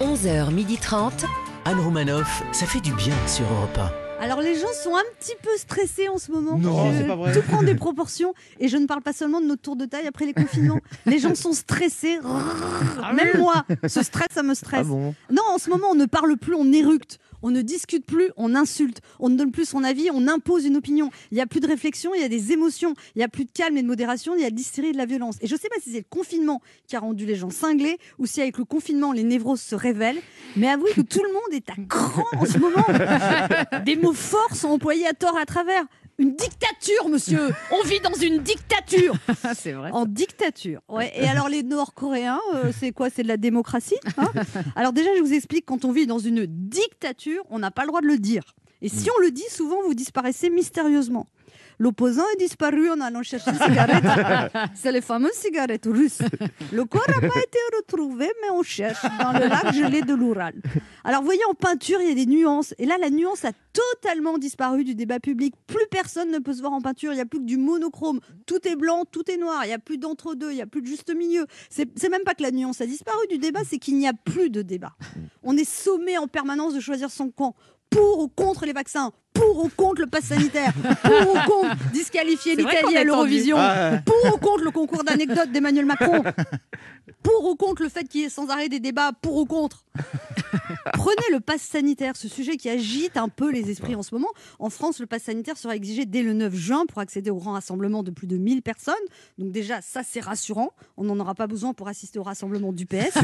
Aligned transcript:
11h30. 0.00 1.24
Anne 1.64 1.80
Romanoff, 1.80 2.42
ça 2.52 2.66
fait 2.66 2.80
du 2.80 2.92
bien 2.94 3.14
sur 3.26 3.44
Europe 3.50 3.78
1. 3.78 4.05
Alors 4.20 4.40
les 4.40 4.54
gens 4.54 4.72
sont 4.82 4.96
un 4.96 5.04
petit 5.20 5.34
peu 5.42 5.50
stressés 5.56 6.08
en 6.08 6.18
ce 6.18 6.32
moment. 6.32 6.58
Non, 6.58 6.92
c'est 6.96 7.06
pas 7.06 7.16
vrai. 7.16 7.32
Tout 7.32 7.42
prend 7.42 7.62
des 7.62 7.74
proportions 7.74 8.34
et 8.58 8.68
je 8.68 8.76
ne 8.76 8.86
parle 8.86 9.02
pas 9.02 9.12
seulement 9.12 9.40
de 9.40 9.46
notre 9.46 9.62
tour 9.62 9.76
de 9.76 9.84
taille 9.84 10.06
après 10.06 10.26
les 10.26 10.32
confinements. 10.32 10.80
les 11.06 11.18
gens 11.18 11.34
sont 11.34 11.52
stressés. 11.52 12.18
Même 13.14 13.38
moi, 13.38 13.64
ce 13.86 14.02
stress, 14.02 14.28
ça 14.32 14.42
me 14.42 14.54
stresse. 14.54 14.80
Ah 14.82 14.84
bon 14.84 15.14
Non, 15.30 15.42
en 15.52 15.58
ce 15.58 15.70
moment, 15.70 15.88
on 15.90 15.94
ne 15.94 16.06
parle 16.06 16.36
plus, 16.36 16.54
on 16.54 16.72
éructe. 16.72 17.18
On 17.42 17.50
ne 17.50 17.62
discute 17.62 18.04
plus, 18.04 18.30
on 18.36 18.54
insulte. 18.54 19.00
On 19.20 19.28
ne 19.28 19.36
donne 19.36 19.52
plus 19.52 19.66
son 19.66 19.84
avis, 19.84 20.08
on 20.12 20.26
impose 20.26 20.64
une 20.64 20.76
opinion. 20.76 21.10
Il 21.30 21.36
n'y 21.36 21.40
a 21.40 21.46
plus 21.46 21.60
de 21.60 21.66
réflexion, 21.66 22.12
il 22.14 22.20
y 22.20 22.24
a 22.24 22.28
des 22.28 22.52
émotions. 22.52 22.94
Il 23.14 23.18
n'y 23.18 23.24
a 23.24 23.28
plus 23.28 23.44
de 23.44 23.50
calme 23.52 23.76
et 23.76 23.82
de 23.82 23.86
modération, 23.86 24.34
il 24.34 24.42
y 24.42 24.44
a 24.44 24.50
de 24.50 24.56
l'hystérie 24.56 24.88
et 24.88 24.92
de 24.92 24.98
la 24.98 25.06
violence. 25.06 25.36
Et 25.40 25.46
je 25.46 25.54
ne 25.54 25.60
sais 25.60 25.68
pas 25.68 25.76
si 25.80 25.90
c'est 25.92 25.98
le 25.98 26.06
confinement 26.08 26.60
qui 26.86 26.96
a 26.96 27.00
rendu 27.00 27.26
les 27.26 27.36
gens 27.36 27.50
cinglés 27.50 27.98
ou 28.18 28.26
si 28.26 28.40
avec 28.40 28.58
le 28.58 28.64
confinement, 28.64 29.12
les 29.12 29.22
névroses 29.22 29.60
se 29.60 29.74
révèlent. 29.74 30.20
Mais 30.56 30.68
avouez 30.68 30.92
que 30.92 31.02
tout 31.02 31.22
le 31.22 31.32
monde 31.32 31.52
est 31.52 31.70
à 31.70 31.74
cran 31.88 32.24
en 32.36 32.46
ce 32.46 32.58
moment. 32.58 32.84
Des 33.84 33.96
mots 34.06 34.12
forts 34.12 34.54
sont 34.54 34.68
employés 34.68 35.06
à 35.06 35.12
tort 35.14 35.36
à 35.36 35.44
travers. 35.46 35.84
Une 36.18 36.34
dictature, 36.34 37.08
monsieur 37.10 37.50
On 37.72 37.82
vit 37.86 38.00
dans 38.00 38.14
une 38.14 38.38
dictature 38.38 39.14
c'est 39.54 39.72
vrai. 39.72 39.90
en 39.92 40.06
dictature. 40.06 40.80
Ouais. 40.88 41.12
Et 41.14 41.26
alors 41.28 41.48
les 41.50 41.62
Nord-Coréens, 41.62 42.40
euh, 42.54 42.72
c'est 42.78 42.92
quoi? 42.92 43.10
C'est 43.10 43.22
de 43.22 43.28
la 43.28 43.36
démocratie 43.36 43.98
hein? 44.16 44.30
Alors 44.76 44.92
déjà, 44.94 45.10
je 45.16 45.20
vous 45.22 45.34
explique, 45.34 45.66
quand 45.66 45.84
on 45.84 45.92
vit 45.92 46.06
dans 46.06 46.18
une 46.18 46.46
dictature, 46.46 47.42
on 47.50 47.58
n'a 47.58 47.70
pas 47.70 47.82
le 47.82 47.88
droit 47.88 48.00
de 48.00 48.06
le 48.06 48.18
dire. 48.18 48.54
Et 48.80 48.88
si 48.88 49.08
on 49.10 49.20
le 49.20 49.30
dit, 49.30 49.44
souvent, 49.50 49.82
vous 49.84 49.94
disparaissez 49.94 50.48
mystérieusement. 50.50 51.26
L'opposant 51.78 52.24
est 52.34 52.38
disparu 52.38 52.90
en 52.90 53.00
allant 53.00 53.22
chercher 53.22 53.50
une 53.50 53.58
cigarette. 53.58 54.04
C'est 54.74 54.92
les 54.92 55.00
fameuses 55.00 55.32
cigarettes 55.32 55.86
russes. 55.86 56.22
Le 56.72 56.84
corps 56.84 57.08
n'a 57.08 57.20
pas 57.20 57.26
été 57.40 57.58
retrouvé, 57.76 58.30
mais 58.42 58.50
on 58.52 58.62
cherche 58.62 59.02
dans 59.20 59.32
le 59.32 59.46
lac 59.48 59.74
gelé 59.74 60.02
de 60.02 60.14
l'Oural. 60.14 60.54
Alors, 61.04 61.20
vous 61.20 61.26
voyez, 61.26 61.44
en 61.50 61.54
peinture, 61.54 62.00
il 62.00 62.08
y 62.08 62.12
a 62.12 62.14
des 62.14 62.26
nuances. 62.26 62.74
Et 62.78 62.86
là, 62.86 62.96
la 62.98 63.10
nuance 63.10 63.44
a 63.44 63.52
totalement 63.72 64.38
disparu 64.38 64.84
du 64.84 64.94
débat 64.94 65.20
public. 65.20 65.54
Plus 65.66 65.86
personne 65.90 66.30
ne 66.30 66.38
peut 66.38 66.54
se 66.54 66.60
voir 66.60 66.72
en 66.72 66.80
peinture. 66.80 67.12
Il 67.12 67.16
n'y 67.16 67.22
a 67.22 67.26
plus 67.26 67.40
que 67.40 67.44
du 67.44 67.56
monochrome. 67.56 68.20
Tout 68.46 68.66
est 68.66 68.76
blanc, 68.76 69.04
tout 69.10 69.30
est 69.30 69.36
noir. 69.36 69.64
Il 69.64 69.68
n'y 69.68 69.74
a 69.74 69.78
plus 69.78 69.98
d'entre-deux. 69.98 70.50
Il 70.50 70.56
n'y 70.56 70.62
a 70.62 70.66
plus 70.66 70.82
de 70.82 70.86
juste 70.86 71.14
milieu. 71.14 71.46
C'est 71.68 71.86
c'est 71.96 72.08
même 72.08 72.22
pas 72.22 72.34
que 72.34 72.42
la 72.42 72.50
nuance 72.50 72.80
a 72.80 72.86
disparu 72.86 73.26
du 73.28 73.38
débat, 73.38 73.60
c'est 73.68 73.78
qu'il 73.78 73.96
n'y 73.96 74.06
a 74.06 74.12
plus 74.12 74.50
de 74.50 74.62
débat. 74.62 74.92
On 75.42 75.56
est 75.56 75.68
sommé 75.68 76.18
en 76.18 76.28
permanence 76.28 76.74
de 76.74 76.80
choisir 76.80 77.10
son 77.10 77.30
camp. 77.30 77.54
Pour 77.96 78.20
ou 78.20 78.28
contre 78.28 78.66
les 78.66 78.72
vaccins 78.74 79.10
Pour 79.32 79.64
ou 79.64 79.70
contre 79.74 80.02
le 80.02 80.06
pass 80.06 80.24
sanitaire 80.24 80.72
Pour 81.02 81.30
ou 81.34 81.38
contre 81.46 81.76
disqualifier 81.92 82.54
l'Italie 82.56 82.96
à 82.96 83.04
l'Eurovision 83.04 83.56
Ah, 83.58 83.98
Pour 84.04 84.34
ou 84.34 84.38
contre 84.38 84.64
le 84.64 84.70
concours 84.70 85.02
d'anecdotes 85.02 85.50
d'Emmanuel 85.50 85.86
Macron 85.86 86.22
Pour 87.22 87.44
ou 87.50 87.56
contre 87.56 87.82
le 87.82 87.88
fait 87.88 88.04
qu'il 88.04 88.20
y 88.20 88.24
ait 88.24 88.28
sans 88.28 88.48
arrêt 88.50 88.68
des 88.68 88.80
débats 88.80 89.12
Pour 89.22 89.36
ou 89.36 89.46
contre 89.46 89.84
Prenez 91.06 91.30
le 91.30 91.38
pass 91.38 91.62
sanitaire, 91.62 92.16
ce 92.16 92.26
sujet 92.26 92.56
qui 92.56 92.68
agite 92.68 93.16
un 93.16 93.28
peu 93.28 93.52
les 93.52 93.70
esprits 93.70 93.94
en 93.94 94.02
ce 94.02 94.12
moment. 94.12 94.26
En 94.58 94.70
France, 94.70 94.98
le 94.98 95.06
pass 95.06 95.22
sanitaire 95.22 95.56
sera 95.56 95.76
exigé 95.76 96.04
dès 96.04 96.24
le 96.24 96.32
9 96.32 96.52
juin 96.52 96.84
pour 96.84 96.98
accéder 96.98 97.30
au 97.30 97.36
grand 97.36 97.52
rassemblement 97.52 98.02
de 98.02 98.10
plus 98.10 98.26
de 98.26 98.36
1000 98.36 98.60
personnes. 98.60 98.94
Donc 99.38 99.52
déjà, 99.52 99.80
ça 99.82 100.00
c'est 100.02 100.18
rassurant. 100.18 100.72
On 100.96 101.04
n'en 101.04 101.16
aura 101.20 101.36
pas 101.36 101.46
besoin 101.46 101.74
pour 101.74 101.86
assister 101.86 102.18
au 102.18 102.24
rassemblement 102.24 102.72
du 102.72 102.86
PS. 102.86 103.18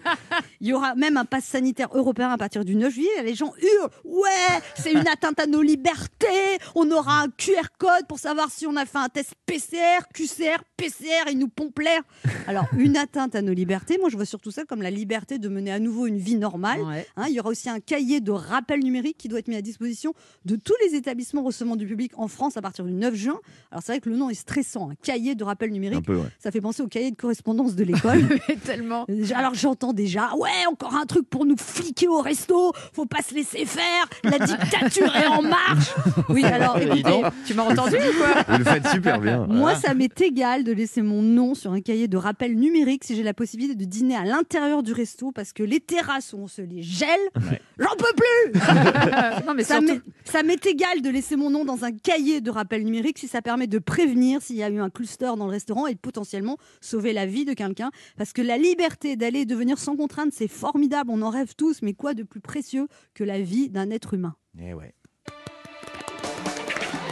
Il 0.60 0.66
y 0.66 0.72
aura 0.72 0.96
même 0.96 1.16
un 1.16 1.24
pass 1.24 1.44
sanitaire 1.44 1.90
européen 1.94 2.30
à 2.30 2.36
partir 2.36 2.64
du 2.64 2.74
9 2.74 2.92
juillet. 2.92 3.22
Les 3.22 3.36
gens 3.36 3.54
hurlent 3.62 3.90
Ouais, 4.02 4.60
c'est 4.74 4.90
une 4.90 5.06
atteinte 5.06 5.38
à 5.38 5.46
nos 5.46 5.62
libertés. 5.62 6.26
On 6.74 6.90
aura 6.90 7.20
un 7.20 7.28
QR 7.28 7.68
code 7.78 8.08
pour 8.08 8.18
savoir 8.18 8.50
si 8.50 8.66
on 8.66 8.74
a 8.74 8.86
fait 8.86 8.98
un 8.98 9.08
test 9.08 9.34
PCR, 9.46 10.00
QCR, 10.12 10.64
PCR, 10.76 11.30
ils 11.30 11.38
nous 11.38 11.48
pompent 11.48 11.78
l'air. 11.78 12.02
Alors, 12.48 12.66
une 12.76 12.96
atteinte 12.96 13.36
à 13.36 13.42
nos 13.42 13.52
libertés, 13.52 13.98
moi 13.98 14.08
je 14.08 14.16
vois 14.16 14.26
surtout 14.26 14.50
ça 14.50 14.64
comme 14.64 14.82
la 14.82 14.90
liberté 14.90 15.38
de 15.38 15.48
mener 15.48 15.70
à 15.70 15.78
nouveau 15.78 16.08
une 16.08 16.18
vie 16.18 16.34
normale. 16.34 16.80
Ouais. 16.82 17.06
Hein, 17.20 17.26
il 17.28 17.34
y 17.34 17.40
aura 17.40 17.50
aussi 17.50 17.68
un 17.68 17.80
cahier 17.80 18.20
de 18.20 18.30
rappel 18.30 18.80
numérique 18.80 19.18
qui 19.18 19.28
doit 19.28 19.40
être 19.40 19.48
mis 19.48 19.56
à 19.56 19.60
disposition 19.60 20.14
de 20.46 20.56
tous 20.56 20.74
les 20.86 20.94
établissements 20.96 21.42
recevant 21.42 21.76
du 21.76 21.86
public 21.86 22.12
en 22.16 22.28
France 22.28 22.56
à 22.56 22.62
partir 22.62 22.86
du 22.86 22.92
9 22.92 23.14
juin. 23.14 23.38
Alors 23.70 23.82
c'est 23.82 23.92
vrai 23.92 24.00
que 24.00 24.08
le 24.08 24.16
nom 24.16 24.30
est 24.30 24.34
stressant, 24.34 24.90
un 24.90 24.94
cahier 24.94 25.34
de 25.34 25.44
rappel 25.44 25.70
numérique. 25.70 26.06
peu, 26.06 26.16
ouais. 26.16 26.28
Ça 26.38 26.50
fait 26.50 26.62
penser 26.62 26.82
au 26.82 26.86
cahier 26.86 27.10
de 27.10 27.16
correspondance 27.16 27.74
de 27.74 27.84
l'école. 27.84 28.26
Tellement. 28.64 29.06
Alors 29.34 29.52
j'entends 29.52 29.92
déjà, 29.92 30.34
ouais, 30.36 30.66
encore 30.70 30.94
un 30.94 31.04
truc 31.04 31.28
pour 31.28 31.44
nous 31.44 31.58
fliquer 31.58 32.08
au 32.08 32.22
resto, 32.22 32.72
faut 32.94 33.04
pas 33.04 33.20
se 33.20 33.34
laisser 33.34 33.66
faire, 33.66 34.08
la 34.24 34.38
dictature 34.38 35.14
est 35.14 35.26
en 35.26 35.42
marche. 35.42 35.94
Oui, 36.30 36.42
alors 36.44 36.78
écoutez, 36.78 37.22
Tu 37.44 37.52
m'as 37.52 37.64
entendu 37.64 37.96
ou 37.96 38.18
quoi? 38.18 38.42
Vous 38.48 38.58
le 38.58 38.64
faites 38.64 38.88
super 38.88 39.20
bien. 39.20 39.46
moi 39.48 39.74
ça 39.74 39.92
m'est 39.92 40.18
égal 40.22 40.64
de 40.64 40.72
laisser 40.72 41.02
mon 41.02 41.20
nom 41.20 41.54
sur 41.54 41.72
un 41.72 41.82
cahier 41.82 42.08
de 42.08 42.16
rappel 42.16 42.56
numérique 42.56 43.04
si 43.04 43.14
j'ai 43.14 43.22
la 43.22 43.34
possibilité 43.34 43.74
de 43.74 43.84
dîner 43.84 44.16
à 44.16 44.24
l'intérieur 44.24 44.82
du 44.82 44.92
resto 44.92 45.32
parce 45.32 45.52
que 45.52 45.62
les 45.62 45.80
terrasses 45.80 46.32
où 46.32 46.38
on 46.38 46.48
se 46.48 46.62
les 46.62 46.82
j'en 47.78 47.96
peux 47.96 48.14
plus. 48.16 48.60
Non, 49.46 49.54
mais 49.54 49.64
Ça 49.64 49.80
m'est- 49.80 50.00
ça 50.24 50.42
m'est 50.42 50.64
égal 50.66 51.02
de 51.02 51.10
laisser 51.10 51.36
mon 51.36 51.50
nom 51.50 51.64
dans 51.64 51.84
un 51.84 51.92
cahier 51.92 52.40
de 52.40 52.50
rappel 52.50 52.84
numérique 52.84 53.18
si 53.18 53.26
ça 53.28 53.42
permet 53.42 53.66
de 53.66 53.78
prévenir 53.78 54.42
s'il 54.42 54.56
y 54.56 54.62
a 54.62 54.68
eu 54.70 54.78
un 54.80 54.90
cluster 54.90 55.32
dans 55.36 55.46
le 55.46 55.50
restaurant 55.50 55.86
et 55.86 55.94
de 55.94 55.98
potentiellement 55.98 56.56
sauver 56.80 57.12
la 57.12 57.26
vie 57.26 57.44
de 57.44 57.52
quelqu'un. 57.54 57.90
Parce 58.16 58.32
que 58.32 58.42
la 58.42 58.58
liberté 58.58 59.16
d'aller 59.16 59.40
et 59.40 59.46
de 59.46 59.54
venir 59.54 59.78
sans 59.78 59.96
contrainte, 59.96 60.32
c'est 60.32 60.48
formidable, 60.48 61.10
on 61.12 61.22
en 61.22 61.30
rêve 61.30 61.54
tous, 61.56 61.82
mais 61.82 61.94
quoi 61.94 62.14
de 62.14 62.22
plus 62.22 62.40
précieux 62.40 62.86
que 63.14 63.24
la 63.24 63.40
vie 63.40 63.68
d'un 63.70 63.90
être 63.90 64.14
humain? 64.14 64.34
Eh 64.60 64.74
ouais. 64.74 64.94